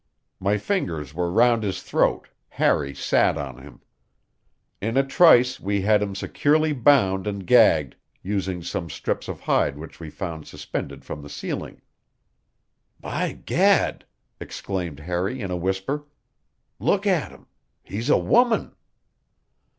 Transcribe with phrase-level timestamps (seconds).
[0.39, 3.81] My fingers were round his throat, Harry sat on him.
[4.81, 9.77] In a trice we had him securely bound and gagged, using some strips of hide
[9.77, 11.83] which we found suspended from the ceiling.
[12.99, 14.05] "By gad!"
[14.39, 16.07] exclaimed Harry in a whisper.
[16.79, 17.45] "Look at him!
[17.83, 18.73] He's a woman!"